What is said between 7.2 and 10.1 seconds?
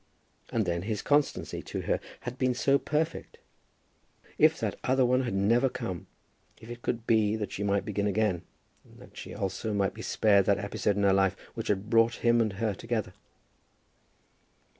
that she might begin again, and that she might be